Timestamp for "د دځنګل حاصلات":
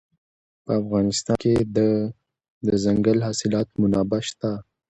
1.77-3.67